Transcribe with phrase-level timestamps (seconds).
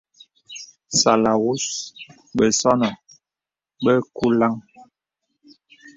[0.99, 1.65] Sàlàwūs
[2.37, 2.91] bəsɔ̄nɔ̄
[3.83, 4.53] bə kùlāŋ.